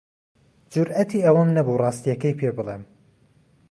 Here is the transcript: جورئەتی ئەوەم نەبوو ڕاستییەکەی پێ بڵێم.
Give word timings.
جورئەتی 0.73 1.23
ئەوەم 1.25 1.49
نەبوو 1.57 1.79
ڕاستییەکەی 1.83 2.37
پێ 2.39 2.49
بڵێم. 2.57 2.83